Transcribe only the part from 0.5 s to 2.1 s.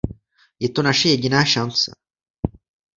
Je to naše jediná šance!